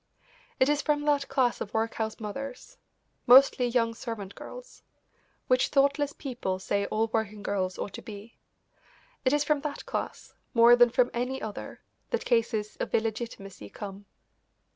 [0.59, 2.79] It is from that class of workhouse mothers
[3.27, 4.81] mostly young servant girls
[5.45, 8.39] which thoughtless people say all working girls ought to be;
[9.25, 14.07] it is from that class more than from any other that cases of illegitimacy come.